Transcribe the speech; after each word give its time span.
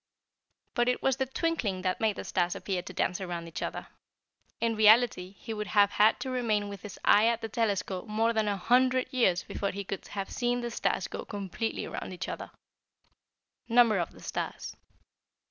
"But 0.73 0.89
it 0.89 1.03
was 1.03 1.17
the 1.17 1.27
twinkling 1.27 1.83
that 1.83 1.99
made 2.01 2.15
the 2.15 2.23
stars 2.23 2.55
appear 2.55 2.81
to 2.81 2.91
dance 2.91 3.21
around 3.21 3.47
each 3.47 3.61
other. 3.61 3.85
In 4.59 4.75
reality, 4.75 5.33
he 5.33 5.53
would 5.53 5.67
have 5.67 5.91
had 5.91 6.19
to 6.21 6.31
remain 6.31 6.69
with 6.69 6.81
his 6.81 6.97
eye 7.05 7.27
at 7.27 7.41
the 7.41 7.47
telescope 7.47 8.07
more 8.07 8.33
than 8.33 8.47
a 8.47 8.57
hundred 8.57 9.13
years 9.13 9.43
before 9.43 9.69
he 9.69 9.83
could 9.83 10.07
have 10.07 10.31
seen 10.31 10.61
the 10.61 10.71
stars 10.71 11.07
go 11.07 11.23
completely 11.23 11.85
around 11.85 12.13
each 12.13 12.27
other." 12.27 12.49
NUMBER 13.69 13.99
OF 13.99 14.09
THE 14.11 14.21
STARS. 14.23 14.75